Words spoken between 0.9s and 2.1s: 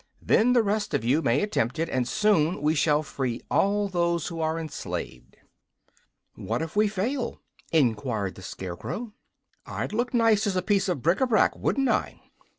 of you may attempt it, and